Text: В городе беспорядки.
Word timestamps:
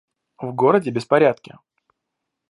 В 0.39 0.51
городе 0.51 0.89
беспорядки. 0.89 1.59